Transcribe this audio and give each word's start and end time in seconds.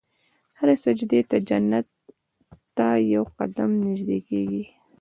هر 0.59 0.69
سجدې 0.85 1.21
ته 1.29 1.37
جنت 1.47 1.87
ته 2.75 2.87
یو 3.13 3.23
قدم 3.37 3.71
نژدې 3.85 4.19
کېږي. 4.27 4.63